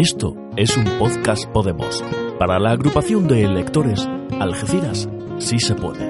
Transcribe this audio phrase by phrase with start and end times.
[0.00, 2.04] Esto es un podcast Podemos.
[2.38, 4.08] Para la agrupación de electores,
[4.38, 5.08] Algeciras
[5.40, 6.08] sí se puede.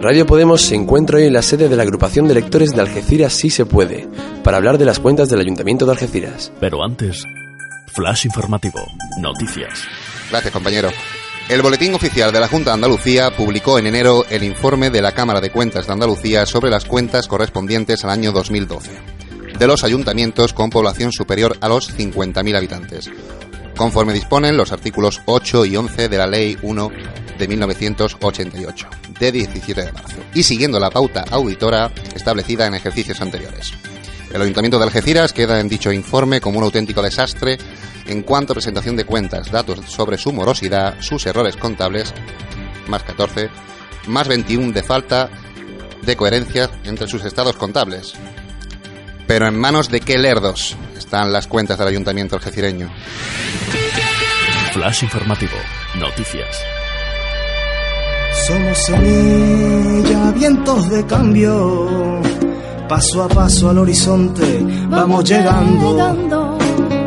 [0.00, 3.32] Radio Podemos se encuentra hoy en la sede de la agrupación de electores de Algeciras
[3.32, 4.06] sí se puede,
[4.44, 6.52] para hablar de las cuentas del Ayuntamiento de Algeciras.
[6.60, 7.24] Pero antes,
[7.88, 8.78] flash informativo,
[9.18, 9.82] noticias.
[10.30, 10.90] Gracias, compañero.
[11.50, 15.10] El Boletín Oficial de la Junta de Andalucía publicó en enero el informe de la
[15.10, 18.92] Cámara de Cuentas de Andalucía sobre las cuentas correspondientes al año 2012
[19.58, 23.10] de los ayuntamientos con población superior a los 50.000 habitantes,
[23.76, 26.90] conforme disponen los artículos 8 y 11 de la Ley 1
[27.36, 28.88] de 1988,
[29.18, 33.72] de 17 de marzo, y siguiendo la pauta auditora establecida en ejercicios anteriores.
[34.32, 37.58] El Ayuntamiento de Algeciras queda en dicho informe como un auténtico desastre
[38.10, 42.12] en cuanto a presentación de cuentas, datos sobre su morosidad, sus errores contables,
[42.88, 43.48] más 14,
[44.08, 45.30] más 21 de falta
[46.02, 48.14] de coherencia entre sus estados contables.
[49.28, 52.90] Pero en manos de qué lerdos están las cuentas del ayuntamiento algecireño.
[54.72, 55.52] Flash informativo,
[55.96, 56.58] noticias.
[58.46, 62.20] Somos semilla, vientos de cambio.
[62.88, 66.58] Paso a paso al horizonte vamos llegando.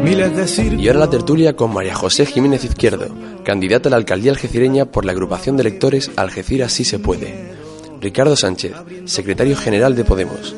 [0.06, 3.08] Y ahora la tertulia con María José Jiménez Izquierdo,
[3.46, 7.54] candidata a la alcaldía algecireña por la agrupación de electores Algeciras sí se puede.
[8.02, 8.74] Ricardo Sánchez,
[9.06, 10.56] secretario general de Podemos.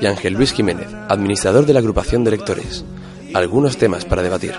[0.00, 2.86] Y Ángel Luis Jiménez, administrador de la agrupación de electores.
[3.34, 4.54] Algunos temas para debatir.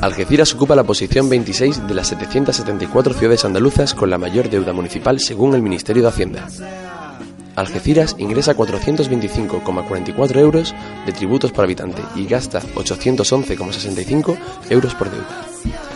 [0.00, 5.20] Algeciras ocupa la posición 26 de las 774 ciudades andaluzas con la mayor deuda municipal
[5.20, 6.48] según el Ministerio de Hacienda.
[7.60, 14.38] Algeciras ingresa 425,44 euros de tributos por habitante y gasta 811,65
[14.70, 15.44] euros por deuda,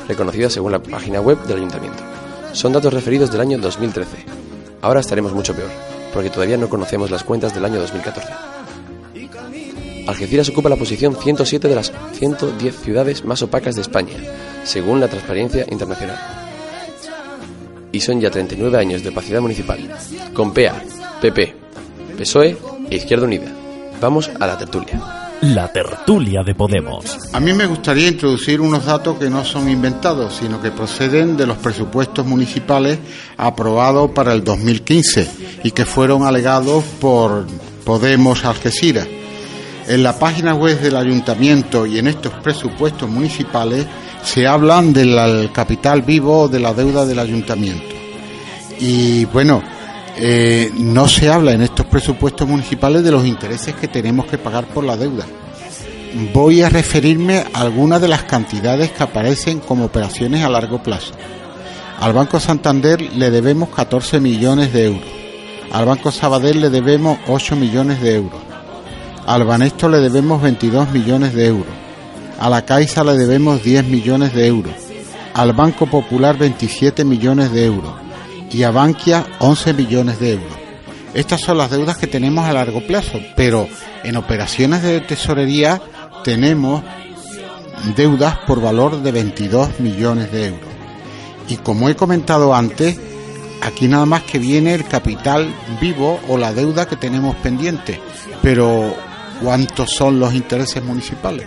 [0.07, 2.03] reconocida según la página web del ayuntamiento.
[2.53, 4.11] Son datos referidos del año 2013.
[4.83, 5.71] Ahora estaremos mucho peor,
[6.13, 8.29] porque todavía no conocemos las cuentas del año 2014.
[10.07, 14.13] Algeciras ocupa la posición 107 de las 110 ciudades más opacas de España,
[14.65, 16.19] según la Transparencia Internacional.
[17.91, 19.79] Y son ya 39 años de opacidad municipal,
[20.35, 20.83] con PA,
[21.25, 21.57] PP,
[22.19, 22.55] PSOE
[22.91, 23.51] e Izquierda Unida.
[23.99, 25.01] Vamos a la tertulia.
[25.41, 27.17] La tertulia de Podemos.
[27.33, 31.47] A mí me gustaría introducir unos datos que no son inventados, sino que proceden de
[31.47, 32.99] los presupuestos municipales
[33.39, 37.47] aprobados para el 2015 y que fueron alegados por
[37.87, 39.09] Podemos Algeciras.
[39.89, 43.87] En la página web del ayuntamiento y en estos presupuestos municipales
[44.23, 47.95] se hablan del capital vivo de la deuda del ayuntamiento.
[48.79, 49.63] Y bueno,
[50.17, 54.67] eh, no se habla en estos presupuestos municipales de los intereses que tenemos que pagar
[54.67, 55.27] por la deuda.
[56.33, 61.13] Voy a referirme a algunas de las cantidades que aparecen como operaciones a largo plazo.
[61.99, 65.09] Al Banco Santander le debemos 14 millones de euros.
[65.73, 68.41] Al Banco Sabadell le debemos 8 millones de euros.
[69.27, 71.75] Al Banesto le debemos 22 millones de euros.
[72.39, 74.75] A la Caixa le debemos 10 millones de euros.
[75.35, 78.04] Al Banco Popular 27 millones de euros.
[78.55, 80.57] Y a Bankia 11 millones de euros.
[81.13, 83.69] Estas son las deudas que tenemos a largo plazo, pero
[84.05, 85.83] en operaciones de tesorería
[86.23, 86.85] tenemos
[87.97, 90.69] deudas por valor de 22 millones de euros.
[91.49, 92.97] Y como he comentado antes,
[93.61, 98.01] aquí nada más que viene el capital vivo o la deuda que tenemos pendiente,
[98.41, 98.95] pero
[99.43, 101.47] ¿cuántos son los intereses municipales?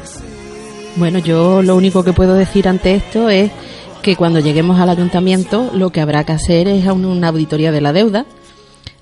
[0.98, 3.50] Bueno, yo lo único que puedo decir ante esto es
[4.08, 7.92] que cuando lleguemos al ayuntamiento lo que habrá que hacer es una auditoría de la
[7.92, 8.26] deuda.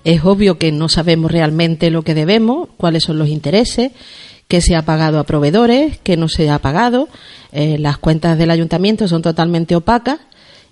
[0.04, 3.92] Es obvio que no sabemos realmente lo que debemos, cuáles son los intereses,
[4.48, 7.08] qué se ha pagado a proveedores, qué no se ha pagado.
[7.52, 10.22] Eh, las cuentas del ayuntamiento son totalmente opacas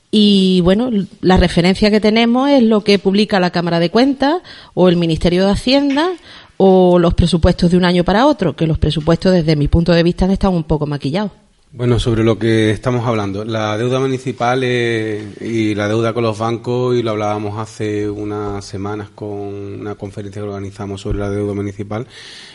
[0.10, 0.90] y bueno,
[1.22, 4.38] la referencia que tenemos es lo que publica la Cámara de Cuentas
[4.74, 6.10] o el Ministerio de Hacienda
[6.58, 10.02] o los presupuestos de un año para otro, que los presupuestos desde mi punto de
[10.02, 11.43] vista están un poco maquillados.
[11.76, 16.38] Bueno, sobre lo que estamos hablando, la deuda municipal eh, y la deuda con los
[16.38, 21.56] bancos, y lo hablábamos hace unas semanas con una conferencia que organizamos sobre la deuda
[21.56, 22.06] municipal,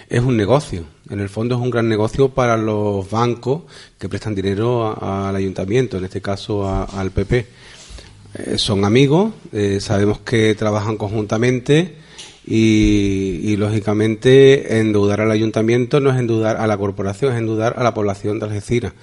[0.08, 0.84] es un negocio.
[1.10, 3.62] En el fondo es un gran negocio para los bancos
[3.98, 7.46] que prestan dinero al ayuntamiento, en este caso al PP.
[8.34, 11.96] Eh, son amigos, eh, sabemos que trabajan conjuntamente
[12.50, 17.92] y, lógicamente endeudar al ayuntamiento no es endeudar a la corporación, es endeudar a la
[17.92, 18.94] población de Algeciras.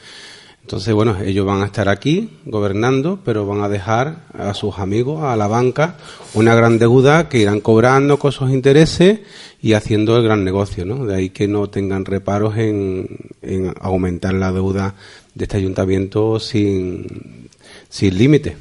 [0.62, 5.24] Entonces, bueno, ellos van a estar aquí gobernando, pero van a dejar a sus amigos,
[5.24, 5.98] a la banca,
[6.34, 9.20] una gran deuda que irán cobrando con sus intereses
[9.62, 11.06] y haciendo el gran negocio, ¿no?
[11.06, 13.08] De ahí que no tengan reparos en,
[13.44, 14.96] en aumentar la deuda
[15.36, 17.48] de este ayuntamiento sin,
[17.88, 18.58] sin límite.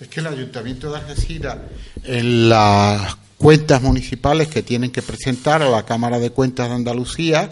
[0.00, 1.58] Es que el ayuntamiento de Algeciras,
[2.04, 7.50] en las cuentas municipales que tienen que presentar a la Cámara de Cuentas de Andalucía,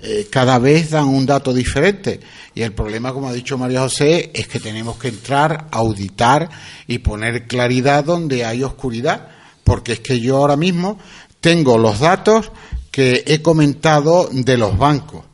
[0.00, 2.18] eh, cada vez dan un dato diferente.
[2.56, 6.50] Y el problema, como ha dicho María José, es que tenemos que entrar, auditar
[6.88, 9.28] y poner claridad donde hay oscuridad.
[9.62, 10.98] Porque es que yo ahora mismo
[11.40, 12.50] tengo los datos
[12.90, 15.24] que he comentado de los bancos.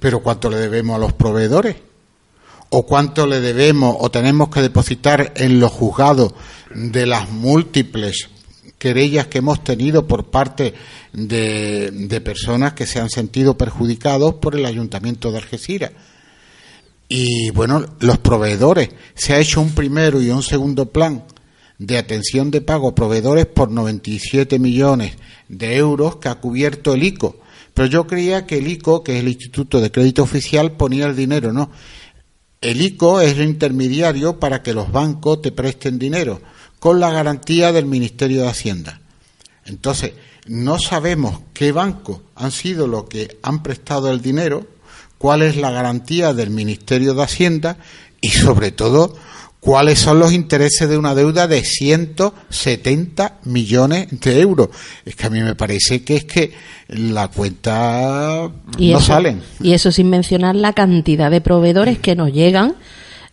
[0.00, 1.76] Pero ¿cuánto le debemos a los proveedores?
[2.70, 6.34] ¿O cuánto le debemos o tenemos que depositar en los juzgados
[6.74, 8.28] de las múltiples
[8.78, 10.74] querellas que hemos tenido por parte
[11.12, 15.92] de, personas que se han sentido perjudicados por el ayuntamiento de Algeciras.
[17.08, 21.24] Y bueno, los proveedores, se ha hecho un primero y un segundo plan
[21.78, 25.16] de atención de pago a proveedores por 97 millones
[25.48, 27.40] de euros que ha cubierto el ICO.
[27.74, 31.14] Pero yo creía que el ICO, que es el Instituto de Crédito Oficial, ponía el
[31.14, 31.70] dinero, no.
[32.60, 36.40] El ICO es el intermediario para que los bancos te presten dinero
[36.78, 39.00] con la garantía del Ministerio de Hacienda.
[39.64, 40.12] Entonces,
[40.46, 44.66] no sabemos qué bancos han sido los que han prestado el dinero,
[45.18, 47.78] cuál es la garantía del Ministerio de Hacienda
[48.20, 49.16] y, sobre todo,
[49.60, 54.68] cuáles son los intereses de una deuda de 170 millones de euros.
[55.04, 56.52] Es que a mí me parece que es que
[56.88, 59.42] la cuenta no salen.
[59.60, 62.76] Y eso sin mencionar la cantidad de proveedores que nos llegan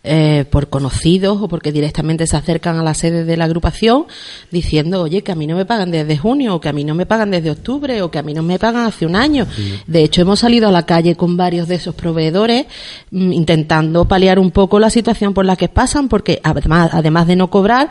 [0.06, 4.04] eh, por conocidos o porque directamente se acercan a la sede de la agrupación
[4.50, 6.94] diciendo, oye, que a mí no me pagan desde junio, o que a mí no
[6.94, 9.46] me pagan desde octubre, o que a mí no me pagan hace un año.
[9.86, 12.66] De hecho, hemos salido a la calle con varios de esos proveedores
[13.10, 17.36] mm, intentando paliar un poco la situación por la que pasan, porque además, además de
[17.36, 17.90] no cobrar,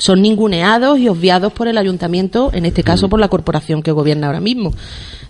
[0.00, 4.26] son ninguneados y obviados por el ayuntamiento, en este caso por la corporación que gobierna
[4.26, 4.72] ahora mismo.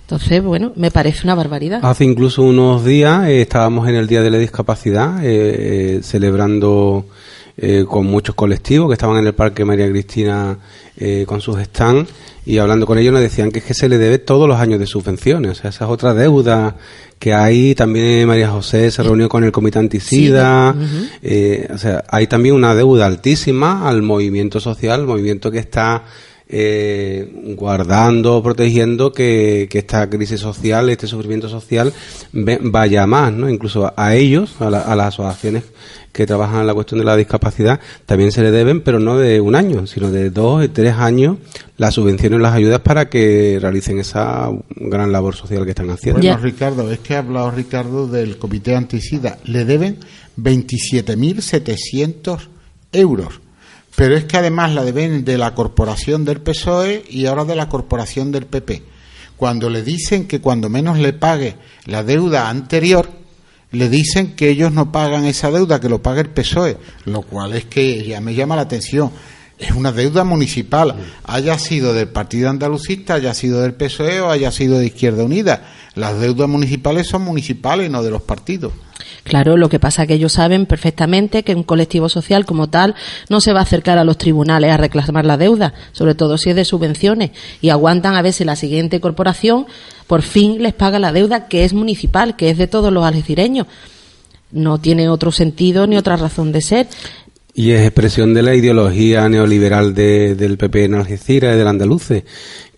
[0.03, 1.81] Entonces, bueno, me parece una barbaridad.
[1.83, 7.05] Hace incluso unos días eh, estábamos en el Día de la Discapacidad eh, eh, celebrando
[7.89, 10.59] con muchos colectivos que estaban en el Parque María Cristina
[11.27, 12.11] con sus stands
[12.47, 14.81] y hablando con ellos nos decían que es que se le debe todos los años
[14.81, 15.53] de subvenciones.
[15.53, 16.77] O sea, esa es otra deuda
[17.19, 17.75] que hay.
[17.75, 20.75] También María José se reunió con el Comité Anticida.
[20.75, 26.05] o sea, hay también una deuda altísima al movimiento social, movimiento que está
[26.52, 31.93] eh, guardando, protegiendo que, esta crisis social, este sufrimiento social
[32.32, 33.49] vaya más, ¿no?
[33.49, 35.62] Incluso a ellos, a, las asociaciones
[36.12, 39.41] que trabajan en la cuestión de la discapacidad, también se le deben, pero no de
[39.41, 41.37] un año, sino de dos, tres años,
[41.76, 46.20] las subvenciones, las ayudas para que realicen esa gran labor social que están haciendo.
[46.20, 49.38] Bueno, Ricardo, es que ha hablado Ricardo del Comité Anticida.
[49.44, 49.99] Le deben
[50.37, 52.49] 27.700
[52.93, 53.40] euros
[54.00, 57.69] pero es que además la deben de la corporación del PSOE y ahora de la
[57.69, 58.82] corporación del PP.
[59.37, 63.11] Cuando le dicen que cuando menos le pague la deuda anterior,
[63.73, 67.52] le dicen que ellos no pagan esa deuda, que lo pague el PSOE, lo cual
[67.52, 69.11] es que ya me llama la atención.
[69.61, 74.51] Es una deuda municipal, haya sido del Partido Andalucista, haya sido del PSOE o haya
[74.51, 75.69] sido de Izquierda Unida.
[75.95, 78.73] Las deudas municipales son municipales, no de los partidos.
[79.23, 82.95] Claro, lo que pasa es que ellos saben perfectamente que un colectivo social como tal
[83.29, 86.51] no se va a acercar a los tribunales a reclamar la deuda, sobre todo si
[86.51, 87.31] es de subvenciones,
[87.61, 89.67] y aguantan a ver si la siguiente corporación
[90.07, 93.67] por fin les paga la deuda que es municipal, que es de todos los algecireños.
[94.53, 96.89] No tiene otro sentido ni otra razón de ser.
[97.55, 102.25] Y es expresión de la ideología neoliberal del PP en Algeciras y del andaluce,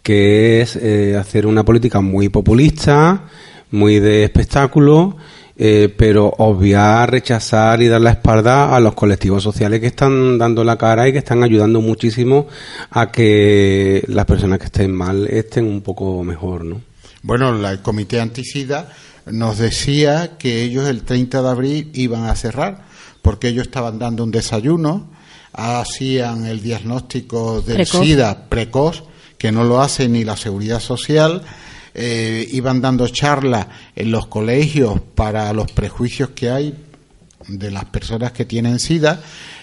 [0.03, 3.25] que es eh, hacer una política muy populista,
[3.71, 5.17] muy de espectáculo,
[5.57, 10.65] eh, pero obviar, rechazar y dar la espalda a los colectivos sociales que están dando
[10.65, 12.49] la cara y que están ayudando muchísimo
[12.91, 16.81] a que las personas que estén mal estén un poco mejor, ¿no?
[17.23, 18.89] Bueno, el Comité Anticida
[19.27, 22.92] nos decía que ellos el 30 de abril iban a cerrar
[23.23, 25.07] porque ellos estaban dando un desayuno,
[25.53, 29.05] hacían el diagnóstico del SIDA precoz,
[29.39, 31.43] que no lo hace ni la Seguridad Social,
[31.95, 36.75] eh, iban dando charlas en los colegios para los prejuicios que hay
[37.49, 39.21] de las personas que tienen SIDA,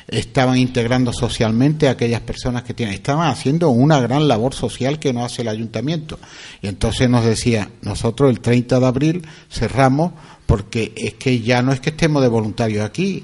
[0.07, 5.13] estaban integrando socialmente a aquellas personas que tienen, estaban haciendo una gran labor social que
[5.13, 6.19] no hace el ayuntamiento.
[6.61, 10.13] Y entonces nos decía, nosotros el 30 de abril cerramos
[10.45, 13.23] porque es que ya no es que estemos de voluntarios aquí,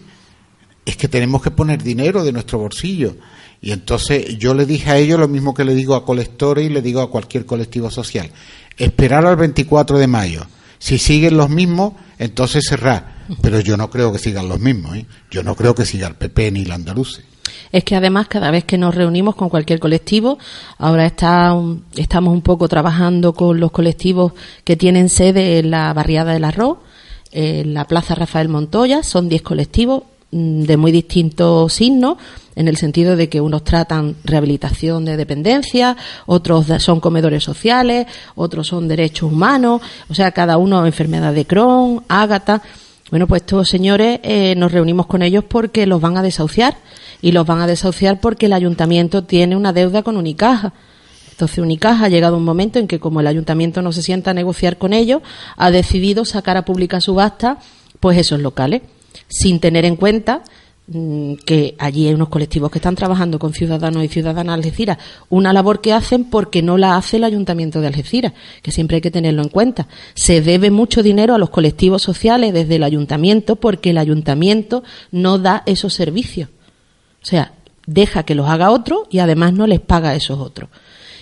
[0.86, 3.16] es que tenemos que poner dinero de nuestro bolsillo.
[3.62, 6.70] Y entonces yo le dije a ellos lo mismo que le digo a colectores y
[6.70, 8.32] le digo a cualquier colectivo social
[8.78, 10.46] esperar al 24 de mayo.
[10.80, 13.16] Si siguen los mismos, entonces cerrar.
[13.42, 14.98] Pero yo no creo que sigan los mismos.
[14.98, 15.06] ¿eh?
[15.32, 17.22] Yo no creo que siga el PP ni el andaluz.
[17.72, 20.38] Es que además cada vez que nos reunimos con cualquier colectivo,
[20.78, 21.56] ahora está,
[21.96, 26.80] estamos un poco trabajando con los colectivos que tienen sede en la barriada del Arroz,
[27.32, 30.04] en la Plaza Rafael Montoya, son 10 colectivos,
[30.36, 32.18] de muy distintos signos,
[32.58, 38.68] en el sentido de que unos tratan rehabilitación de dependencia, otros son comedores sociales, otros
[38.68, 42.62] son derechos humanos, o sea, cada uno enfermedad de Crohn, Ágata.
[43.12, 46.76] Bueno, pues estos señores eh, nos reunimos con ellos porque los van a desahuciar
[47.22, 50.74] y los van a desahuciar porque el ayuntamiento tiene una deuda con Unicaja.
[51.32, 54.34] Entonces Unicaja ha llegado un momento en que como el ayuntamiento no se sienta a
[54.34, 55.22] negociar con ellos,
[55.56, 57.60] ha decidido sacar a pública subasta
[58.02, 58.82] pues esos locales,
[59.38, 60.44] sin tener en cuenta
[60.88, 64.98] mm, que allí hay unos colectivos que están trabajando con ciudadanos y ciudadanas de Algeciras,
[65.30, 69.02] una labor que hacen porque no la hace el Ayuntamiento de Algeciras, que siempre hay
[69.02, 69.88] que tenerlo en cuenta.
[70.14, 75.38] Se debe mucho dinero a los colectivos sociales desde el Ayuntamiento porque el Ayuntamiento no
[75.38, 76.50] da esos servicios.
[77.22, 77.54] O sea,
[77.88, 80.70] deja que los haga otro y además no les paga a esos otros.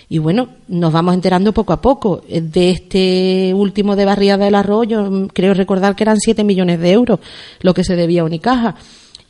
[0.08, 2.22] Y bueno, nos vamos enterando poco a poco.
[2.28, 7.20] De este último de Barriada del Arroyo, creo recordar que eran 7 millones de euros
[7.60, 8.76] lo que se debía a Unicaja.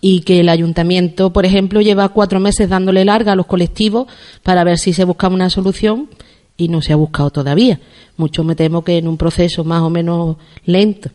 [0.00, 4.06] Y que el ayuntamiento, por ejemplo, lleva cuatro meses dándole larga a los colectivos
[4.42, 6.10] para ver si se buscaba una solución
[6.56, 7.80] y no se ha buscado todavía.
[8.18, 11.10] Mucho me temo que en un proceso más o menos lento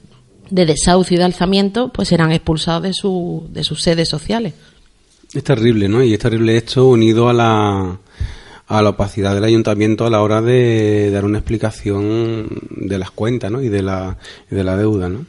[0.50, 4.54] de desahucio y de alzamiento, pues serán expulsados de, su, de sus sedes sociales.
[5.34, 6.04] Es terrible, ¿no?
[6.04, 8.00] Y es terrible esto unido a la
[8.70, 13.52] a la opacidad del ayuntamiento a la hora de dar una explicación de las cuentas
[13.52, 13.64] ¿no?
[13.64, 14.16] y, de la,
[14.48, 15.10] de la deuda.
[15.10, 15.26] ¿no?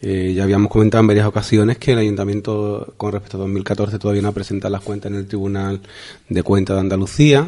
[0.00, 4.22] Eh, ya habíamos comentado en varias ocasiones que el ayuntamiento con respecto a 2014 todavía
[4.22, 5.80] no ha presentado las cuentas en el Tribunal
[6.28, 7.46] de Cuentas de Andalucía.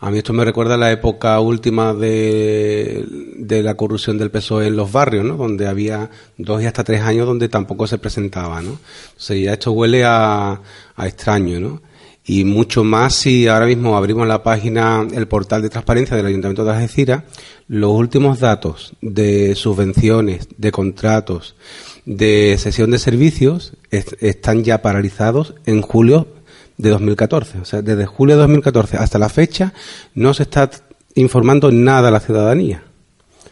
[0.00, 3.02] A mí esto me recuerda a la época última de,
[3.48, 5.38] la corrupción del PSOE en los barrios, ¿no?
[5.38, 8.60] donde había dos y hasta tres años donde tampoco se presentaba.
[8.60, 8.78] ¿no?
[9.16, 10.60] Sea, ya esto huele a
[10.98, 11.60] extraño.
[11.60, 11.80] ¿no?
[12.26, 16.64] Y mucho más si ahora mismo abrimos la página, el portal de transparencia del Ayuntamiento
[16.64, 17.22] de Algeciras,
[17.68, 21.54] los últimos datos de subvenciones, de contratos,
[22.04, 26.26] de sesión de servicios están ya paralizados en julio
[26.78, 27.60] de 2014.
[27.60, 29.72] O sea, desde julio de 2014 hasta la fecha
[30.14, 30.70] no se está
[31.14, 32.82] informando nada a la ciudadanía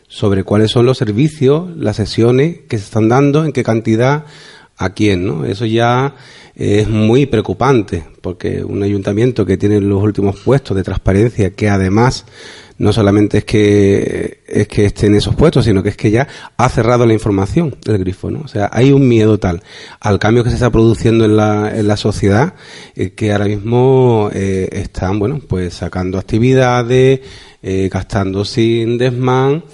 [0.09, 4.25] sobre cuáles son los servicios, las sesiones que se están dando, en qué cantidad,
[4.77, 5.45] a quién, ¿no?
[5.45, 6.15] Eso ya
[6.55, 12.25] es muy preocupante, porque un ayuntamiento que tiene los últimos puestos de transparencia, que además
[12.77, 16.27] no solamente es que es que esté en esos puestos, sino que es que ya
[16.57, 18.41] ha cerrado la información del grifo, ¿no?
[18.41, 19.63] O sea, hay un miedo tal
[20.01, 22.55] al cambio que se está produciendo en la, en la sociedad
[22.97, 27.21] eh, que ahora mismo eh, están, bueno, pues sacando actividades,
[27.63, 29.65] eh, gastando sin desmán,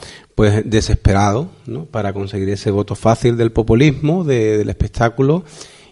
[0.40, 1.84] pues desesperado, ¿no?
[1.84, 5.44] Para conseguir ese voto fácil del populismo, del espectáculo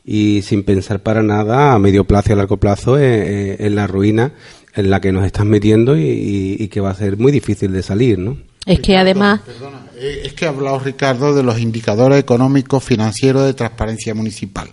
[0.06, 4.32] y sin pensar para nada a medio plazo y a largo plazo en, la ruina
[4.74, 8.18] en la que nos están metiendo y, que va a ser muy difícil de salir,
[8.18, 8.38] ¿no?
[8.64, 9.42] Es que además...
[9.44, 14.70] Perdona, eh, es que ha hablado Ricardo de los indicadores económicos financieros de transparencia municipal.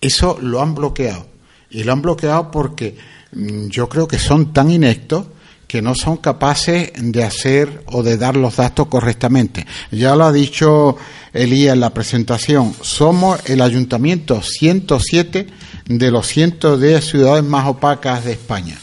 [0.00, 1.26] Eso lo han bloqueado.
[1.68, 2.96] Y lo han bloqueado porque
[3.34, 5.26] mm, yo creo que son tan inectos
[5.66, 9.66] que no son capaces de hacer o de dar los datos correctamente.
[9.90, 10.96] Ya lo ha dicho
[11.32, 15.46] Elías en la presentación, somos el ayuntamiento 107
[15.86, 18.78] de los 110 ciudades más opacas de España.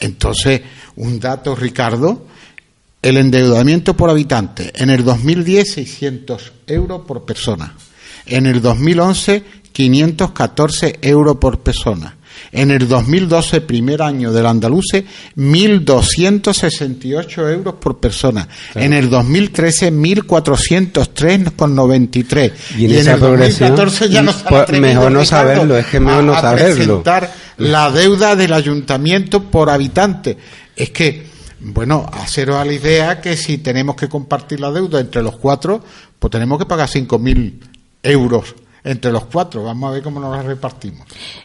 [0.00, 0.62] Entonces,
[0.96, 2.26] un dato, Ricardo,
[3.02, 7.74] el endeudamiento por habitante en el 2010 600 euros por persona,
[8.26, 12.16] en el 2011 514 euros por persona
[12.52, 15.04] en el 2012, primer año del andaluce,
[15.36, 18.48] 1.268 euros por persona.
[18.74, 22.52] En el 2013, 1.403,93.
[22.78, 26.24] Y en, y en el 2014 ya no pues, Mejor no saberlo, es que mejor
[26.24, 26.76] no saberlo.
[26.76, 30.36] presentar la deuda del ayuntamiento por habitante.
[30.76, 31.26] Es que,
[31.60, 35.82] bueno, haceros a la idea que si tenemos que compartir la deuda entre los cuatro,
[36.18, 37.60] pues tenemos que pagar 5.000
[38.02, 39.64] euros entre los cuatro.
[39.64, 41.00] Vamos a ver cómo nos la repartimos.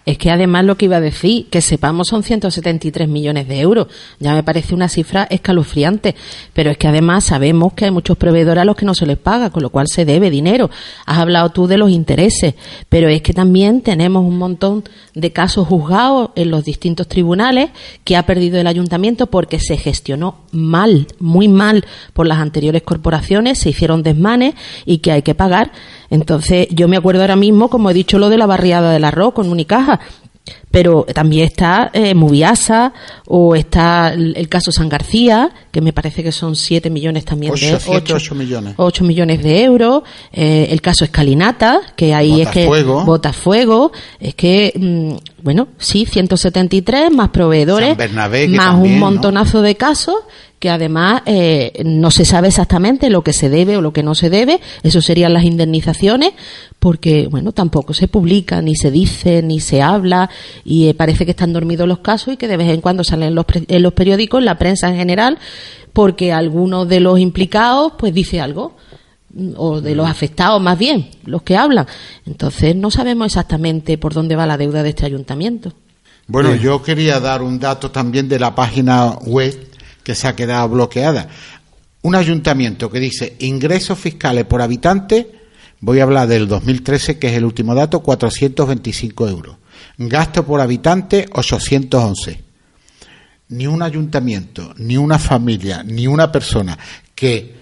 [0.06, 3.88] Es que además lo que iba a decir, que sepamos son 173 millones de euros.
[4.20, 6.16] Ya me parece una cifra escalofriante.
[6.54, 9.18] Pero es que además sabemos que hay muchos proveedores a los que no se les
[9.18, 10.70] paga, con lo cual se debe dinero.
[11.06, 12.56] Has hablado tú de los intereses,
[12.90, 14.84] pero es que también tenemos un montón
[15.16, 17.70] de casos juzgados en los distintos tribunales
[18.04, 23.60] que ha perdido el ayuntamiento porque se gestionó mal, muy mal por las anteriores corporaciones,
[23.60, 24.56] se hicieron desmanes
[24.86, 25.72] y que hay que pagar
[26.10, 29.34] entonces, yo me acuerdo ahora mismo, como he dicho, lo de la barriada del arroz
[29.34, 30.00] con Unicaja,
[30.72, 32.94] pero también está eh, Mubiasa
[33.28, 37.80] o está el, caso San García, que me parece que son 7 millones también de
[37.88, 38.74] 8, millones.
[38.78, 44.36] 8 millones de euros, eh, el caso Escalinata, que ahí es que bota fuego, es
[44.36, 47.98] que, mm, bueno, sí, 173 más proveedores,
[48.50, 50.16] más un montonazo de casos
[50.60, 54.14] que además eh, no se sabe exactamente lo que se debe o lo que no
[54.14, 56.34] se debe, eso serían las indemnizaciones,
[56.80, 60.30] porque bueno, tampoco se publica, ni se dice, ni se habla,
[60.66, 63.30] y eh, parece que están dormidos los casos y que de vez en cuando salen
[63.30, 65.40] en los, en los periódicos, en la prensa en general,
[65.94, 68.76] porque alguno de los implicados pues dice algo
[69.56, 71.88] o de los afectados más bien, los que hablan.
[72.26, 75.74] Entonces no sabemos exactamente por dónde va la deuda de este ayuntamiento.
[76.28, 79.69] Bueno, yo quería dar un dato también de la página web
[80.10, 81.30] que se ha quedado bloqueada.
[82.02, 85.30] Un ayuntamiento que dice ingresos fiscales por habitante,
[85.82, 89.58] voy a hablar del 2013, que es el último dato, 425 euros.
[90.00, 92.42] Gasto por habitante, 811.
[93.50, 96.76] Ni un ayuntamiento, ni una familia, ni una persona
[97.14, 97.59] que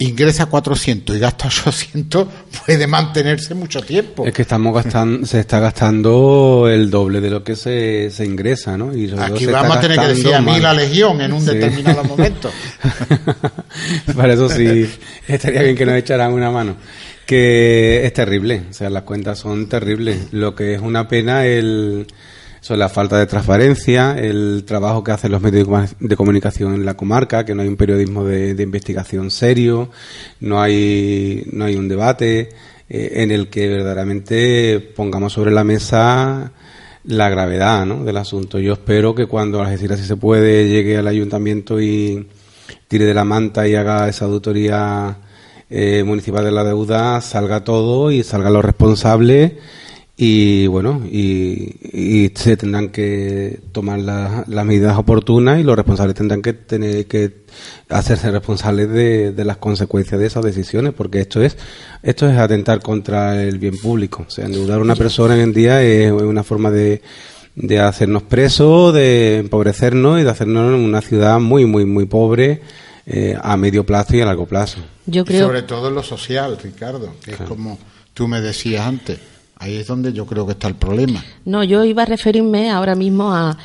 [0.00, 2.26] ingresa 400 y gasta 800
[2.64, 4.26] puede mantenerse mucho tiempo.
[4.26, 8.76] Es que estamos gastando, se está gastando el doble de lo que se, se ingresa,
[8.76, 8.96] ¿no?
[8.96, 12.50] Y Aquí vamos a tener que decir a mí la legión en un determinado momento.
[14.16, 14.88] Para eso sí,
[15.28, 16.76] estaría bien que nos echaran una mano.
[17.26, 20.32] Que es terrible, o sea, las cuentas son terribles.
[20.32, 22.06] Lo que es una pena el
[22.60, 26.94] son la falta de transparencia, el trabajo que hacen los medios de comunicación en la
[26.94, 29.90] comarca, que no hay un periodismo de, investigación serio,
[30.40, 32.50] no hay, no hay un debate
[32.88, 36.52] eh, en el que verdaderamente pongamos sobre la mesa
[37.04, 38.04] la gravedad ¿no?
[38.04, 38.58] del asunto.
[38.58, 42.28] Yo espero que cuando Algeciras, si se puede, llegue al ayuntamiento y
[42.88, 45.16] tire de la manta y haga esa auditoría
[45.70, 49.52] eh, municipal de la deuda, salga todo y salgan los responsables
[50.22, 56.52] y bueno, y, se tendrán que tomar las medidas oportunas y los responsables tendrán que
[56.52, 57.44] tener que
[57.88, 61.56] hacerse responsables de, las consecuencias de esas decisiones, porque esto es
[62.02, 64.26] esto es atentar contra el bien público.
[64.28, 67.00] O sea, endeudar a una persona hoy en día es una forma de,
[67.54, 72.60] de hacernos presos, de empobrecernos y de hacernos una ciudad muy, muy, muy pobre.
[73.06, 74.78] Eh, a medio plazo y a largo plazo.
[75.06, 75.46] Yo creo...
[75.46, 77.76] Sobre todo en lo social, Ricardo, que es como
[78.14, 79.18] tú me decías antes
[79.60, 81.22] Ahí es donde yo creo que está el problema.
[81.44, 83.58] No, yo iba a referirme ahora mismo a,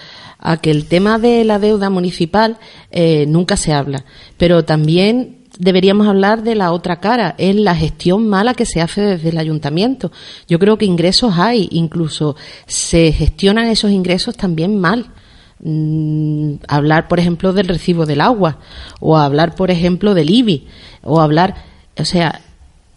[0.62, 2.58] que el tema de la deuda municipal
[2.92, 4.04] eh, nunca se habla,
[4.38, 9.02] pero también deberíamos hablar de la otra cara, es la gestión mala que se hace
[9.02, 10.12] desde el ayuntamiento.
[10.50, 12.36] Yo creo que ingresos hay, incluso
[12.68, 15.08] se gestionan esos ingresos también mal.
[15.60, 18.60] Mm, hablar, por ejemplo, del recibo del agua,
[19.00, 20.68] o hablar, por ejemplo, del IBI,
[21.04, 21.56] o hablar,
[21.98, 22.42] o sea,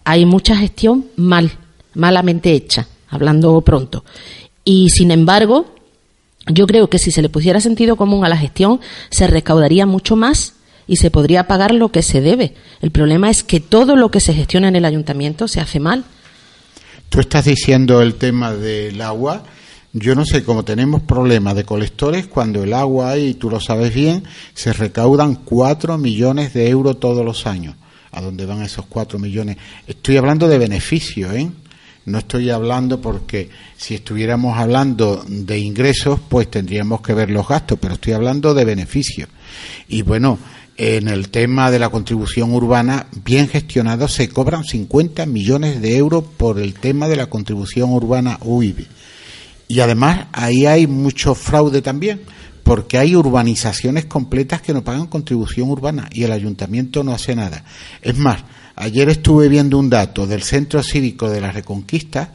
[0.03, 1.53] hay mucha gestión mal
[1.99, 4.05] malamente hecha, hablando pronto.
[4.65, 5.75] Y sin embargo,
[6.47, 8.81] yo creo que si se le pusiera sentido común a la gestión,
[9.11, 10.55] se recaudaría mucho más
[10.87, 12.55] y se podría pagar lo que se debe.
[12.81, 16.05] El problema es que todo lo que se gestiona en el ayuntamiento se hace mal.
[17.09, 19.43] Tú estás diciendo el tema del agua.
[19.93, 23.93] Yo no sé cómo tenemos problemas de colectores cuando el agua, y tú lo sabes
[23.93, 24.23] bien,
[24.55, 27.75] se recaudan cuatro millones de euros todos los años.
[28.13, 29.57] ¿A dónde van esos cuatro millones?
[29.87, 31.51] Estoy hablando de beneficio, ¿eh?
[32.09, 37.79] No estoy hablando porque si estuviéramos hablando de ingresos, pues tendríamos que ver los gastos,
[37.81, 39.29] pero estoy hablando de beneficios.
[39.89, 40.39] Y bueno,
[40.79, 46.25] en el tema de la contribución urbana, bien gestionado, se cobran 50 millones de euros
[46.37, 48.87] por el tema de la contribución urbana UIB.
[49.67, 52.23] Y además ahí hay mucho fraude también,
[52.63, 57.65] porque hay urbanizaciones completas que no pagan contribución urbana y el ayuntamiento no hace nada.
[58.01, 58.45] Es más,
[58.81, 62.33] Ayer estuve viendo un dato del Centro Cívico de la Reconquista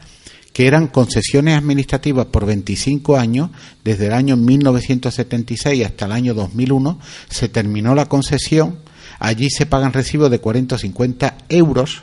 [0.52, 3.48] que eran concesiones administrativas por 25 años,
[3.82, 8.78] desde el año 1976 hasta el año 2001, se terminó la concesión,
[9.18, 12.02] allí se pagan recibos de 40 o 50 euros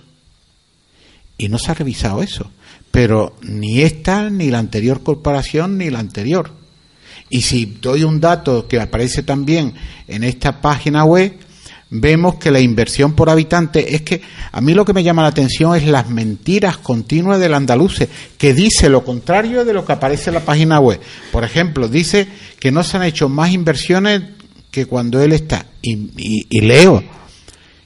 [1.38, 2.50] y no se ha revisado eso.
[2.90, 6.52] Pero ni esta, ni la anterior corporación, ni la anterior.
[7.30, 9.76] Y si doy un dato que aparece también
[10.08, 11.38] en esta página web,
[11.92, 15.28] vemos que la inversión por habitante es que a mí lo que me llama la
[15.28, 20.30] atención es las mentiras continuas del andaluce, que dice lo contrario de lo que aparece
[20.30, 21.00] en la página web.
[21.32, 22.28] Por ejemplo, dice
[22.60, 24.22] que no se han hecho más inversiones
[24.72, 25.66] que cuando él está.
[25.82, 27.04] Y, leo,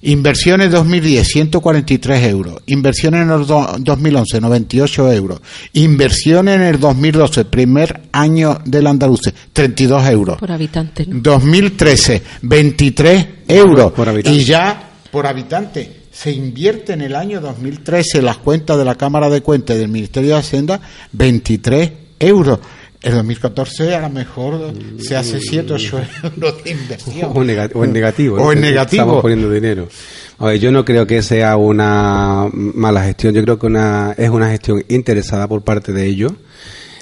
[0.06, 2.62] Inversiones 2010, 143 euros.
[2.68, 5.42] Inversiones en el 2011, 98 euros.
[5.74, 10.38] Inversiones en el 2012, primer año del Andaluce, 32 euros.
[10.38, 11.06] Por habitante.
[11.08, 13.94] 2013, 23 euros.
[14.26, 16.04] Y ya por habitante.
[16.12, 19.80] Se invierte en el año 2013 en las cuentas de la Cámara de Cuentas y
[19.80, 20.80] del Ministerio de Hacienda
[21.14, 22.60] 23 euros.
[23.06, 27.32] En 2014 a lo mejor se hace 7 o 8 euros de inversión.
[27.36, 27.80] O, en negativo.
[28.42, 29.04] O en negativo.
[29.04, 29.88] Estamos poniendo dinero.
[30.60, 33.36] yo no creo que sea una mala gestión.
[33.36, 36.34] Yo creo que una, es una gestión interesada por parte de ellos.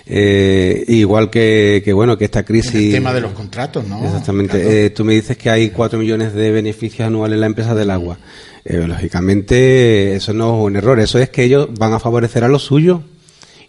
[0.05, 2.73] Eh, igual que, que, bueno, que esta crisis...
[2.75, 4.03] El tema de los contratos, ¿no?
[4.03, 4.85] Exactamente.
[4.85, 7.89] Eh, tú me dices que hay 4 millones de beneficios anuales en la empresa del
[7.89, 8.17] agua.
[8.65, 10.99] Eh, lógicamente, eso no es un error.
[10.99, 12.99] Eso es que ellos van a favorecer a los suyos.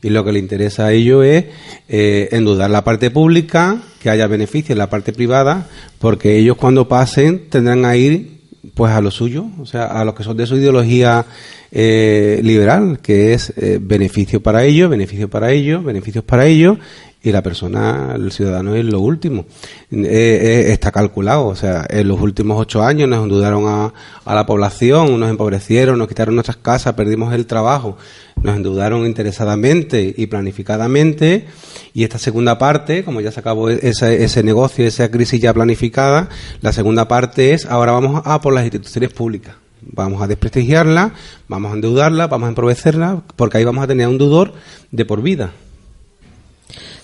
[0.05, 1.47] Y lo que le interesa a ellos es
[1.89, 5.67] eh, endudar la parte pública, que haya beneficios en la parte privada,
[5.99, 8.35] porque ellos cuando pasen tendrán a ir
[8.75, 11.25] pues a lo suyo, o sea, a los que son de su ideología
[11.73, 16.79] eh, liberal, que es eh, beneficio para ellos, beneficio para ellos, beneficios para ellos,
[17.25, 19.47] y la persona, el ciudadano es lo último.
[19.91, 23.95] Eh, está calculado, o sea, en los últimos ocho años nos endeudaron a,
[24.27, 27.97] a, la población, nos empobrecieron, nos quitaron nuestras casas, perdimos el trabajo,
[28.43, 31.47] nos endeudaron interesadamente y planificadamente,
[31.95, 36.29] y esta segunda parte, como ya se acabó ese, ese negocio, esa crisis ya planificada,
[36.61, 39.57] la segunda parte es ahora vamos a por las instituciones públicas
[39.87, 41.13] vamos a desprestigiarla,
[41.47, 44.55] vamos a endeudarla, vamos a empobrecerla, porque ahí vamos a tener un deudor
[44.91, 45.53] de por vida.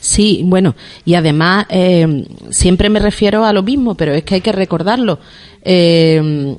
[0.00, 4.40] Sí, bueno, y además eh, siempre me refiero a lo mismo, pero es que hay
[4.40, 5.18] que recordarlo.
[5.62, 6.56] Eh,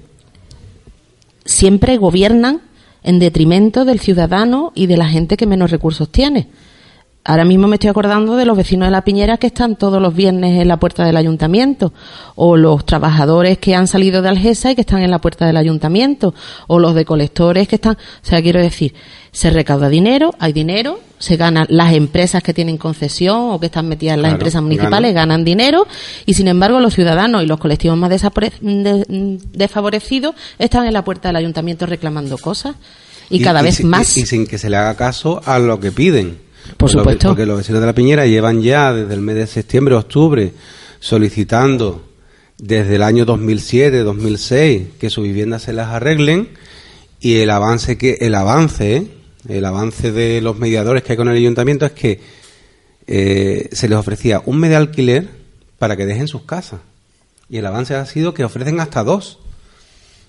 [1.43, 2.62] siempre gobiernan
[3.04, 6.47] en detrimento del ciudadano y de la gente que menos recursos tiene.
[7.23, 10.15] Ahora mismo me estoy acordando de los vecinos de la Piñera que están todos los
[10.15, 11.93] viernes en la puerta del ayuntamiento,
[12.34, 15.57] o los trabajadores que han salido de Algesa y que están en la puerta del
[15.57, 16.34] ayuntamiento,
[16.65, 17.93] o los de colectores que están.
[17.93, 18.95] O sea, quiero decir,
[19.31, 23.88] se recauda dinero, hay dinero, se ganan las empresas que tienen concesión o que están
[23.88, 25.86] metidas en las empresas municipales, ganan dinero,
[26.25, 28.10] y sin embargo los ciudadanos y los colectivos más
[29.53, 32.75] desfavorecidos están en la puerta del ayuntamiento reclamando cosas.
[33.29, 34.17] Y, cada vez más.
[34.17, 36.51] y sin que se le haga caso a lo que piden.
[36.78, 37.30] Por supuesto.
[37.30, 40.54] porque los vecinos de la Piñera llevan ya desde el mes de septiembre, octubre,
[41.00, 42.04] solicitando
[42.58, 46.50] desde el año 2007, 2006 que sus viviendas se las arreglen
[47.19, 49.08] y el avance que el avance,
[49.47, 52.19] el avance de los mediadores que hay con el ayuntamiento es que
[53.08, 55.28] eh, se les ofrecía un mes de alquiler
[55.80, 56.82] para que dejen sus casas
[57.52, 59.39] y el avance ha sido que ofrecen hasta dos.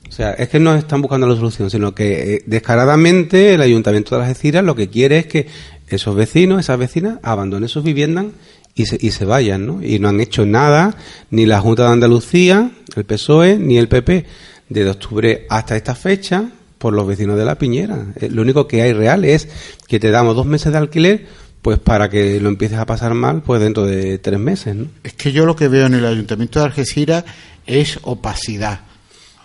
[0.09, 4.17] O sea, es que no están buscando la solución, sino que eh, descaradamente el Ayuntamiento
[4.17, 5.47] de Algeciras lo que quiere es que
[5.89, 8.27] esos vecinos, esas vecinas, abandonen sus viviendas
[8.75, 9.83] y se, y se vayan, ¿no?
[9.83, 10.97] Y no han hecho nada,
[11.31, 14.25] ni la Junta de Andalucía, el PSOE, ni el PP,
[14.69, 16.51] desde octubre hasta esta fecha,
[16.83, 18.07] por los vecinos de la Piñera.
[18.17, 19.49] Eh, lo único que hay real es
[19.87, 21.27] que te damos dos meses de alquiler,
[21.63, 24.89] pues para que lo empieces a pasar mal, pues dentro de tres meses, ¿no?
[25.05, 27.25] Es que yo lo que veo en el Ayuntamiento de Algeciras
[27.67, 28.81] es opacidad,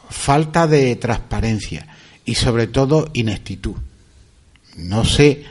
[0.10, 1.88] falta de transparencia
[2.26, 3.76] y sobre todo ineptitud.
[4.76, 5.44] No sé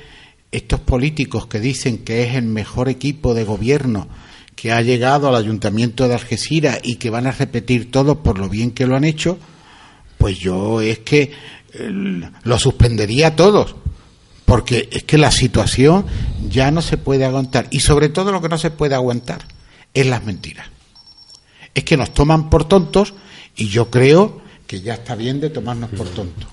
[0.53, 4.09] estos políticos que dicen que es el mejor equipo de gobierno
[4.55, 8.49] que ha llegado al ayuntamiento de Algeciras y que van a repetir todo por lo
[8.49, 9.39] bien que lo han hecho,
[10.17, 11.33] pues yo es que
[12.43, 13.77] lo suspendería a todos,
[14.47, 16.07] porque es que la situación
[16.49, 19.47] ya no se puede aguantar y sobre todo lo que no se puede aguantar
[19.93, 20.69] es las mentiras.
[21.75, 23.13] Es que nos toman por tontos
[23.57, 26.47] y yo creo que ya está bien de tomarnos por tontos.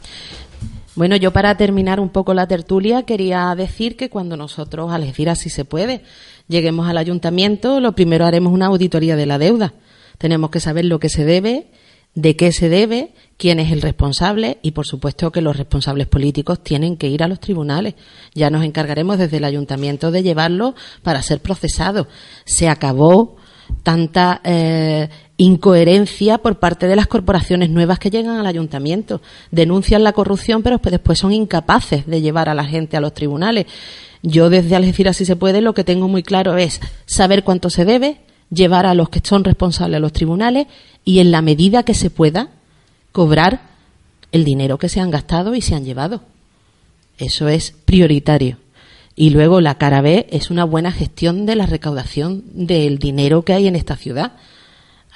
[0.96, 5.28] Bueno, yo para terminar un poco la tertulia quería decir que cuando nosotros, al decir
[5.28, 6.04] así se puede,
[6.48, 9.74] lleguemos al ayuntamiento, lo primero haremos una auditoría de la deuda.
[10.20, 11.72] Tenemos que saber lo que se debe,
[12.14, 16.62] de qué se debe, quién es el responsable y, por supuesto, que los responsables políticos
[16.64, 17.96] tienen que ir a los tribunales.
[18.36, 22.08] Ya nos encargaremos desde el ayuntamiento de llevarlo para ser procesado.
[22.46, 23.38] Se acabó
[23.82, 29.22] tanta eh, incoherencia por parte de las corporaciones nuevas que llegan al ayuntamiento.
[29.52, 33.66] Denuncian la corrupción, pero después son incapaces de llevar a la gente a los tribunales.
[34.22, 37.84] Yo desde Algeciras, si se puede, lo que tengo muy claro es saber cuánto se
[37.84, 40.68] debe, llevar a los que son responsables a los tribunales
[41.04, 42.50] y en la medida que se pueda
[43.12, 43.62] cobrar
[44.32, 46.22] el dinero que se han gastado y se han llevado.
[47.18, 48.58] Eso es prioritario.
[49.16, 53.54] Y luego la cara B es una buena gestión de la recaudación del dinero que
[53.54, 54.34] hay en esta ciudad.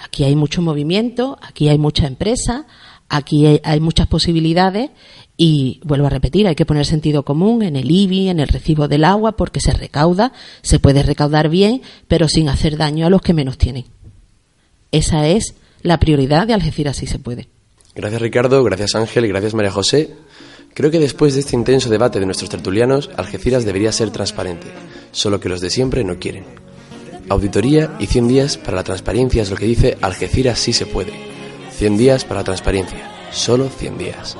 [0.03, 2.65] Aquí hay mucho movimiento, aquí hay mucha empresa,
[3.09, 4.91] aquí hay, muchas posibilidades
[5.37, 8.87] y vuelvo a repetir, hay que poner sentido común en el IBI, en el recibo
[8.87, 13.21] del agua, porque se recauda, se puede recaudar bien, pero sin hacer daño a los
[13.21, 13.85] que menos tienen.
[14.91, 17.47] Esa es la prioridad de Algeciras si se puede.
[17.95, 20.11] Gracias Ricardo, gracias Ángel y gracias María José.
[20.73, 24.67] Creo que después de este intenso debate de nuestros tertulianos, Algeciras debería ser transparente,
[25.11, 26.66] solo que los de siempre no quieren.
[27.29, 31.11] Auditoría y 100 días para la transparencia es lo que dice Algeciras sí se puede.
[31.71, 34.37] 100 días para la transparencia, solo 100 días.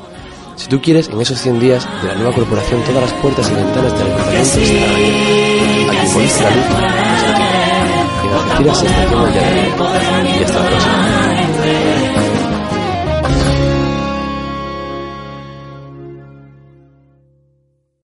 [0.56, 3.54] Si tú quieres, en esos 100 días de la nueva corporación todas las puertas y
[3.54, 5.38] ventanas del ayuntamiento estarán abiertas.
[5.89, 6.67] Aquí la luz,
[8.23, 11.17] En Algeciras se está haciendo ya de Y hasta la próxima.